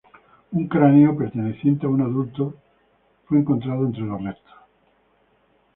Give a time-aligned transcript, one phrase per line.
[0.57, 2.55] Un cráneo perteneciente a un adulto
[3.25, 4.53] fue encontrado entre los restos.